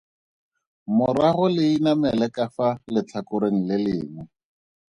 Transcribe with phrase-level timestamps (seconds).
[0.97, 4.21] Morago le inamele ka fa letlhakoreng le lengwe.